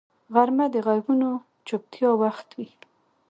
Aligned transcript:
غرمه 0.33 0.65
د 0.73 0.75
غږونو 0.85 1.29
چوپتیا 1.67 2.09
وخت 2.21 2.47
وي 2.57 2.69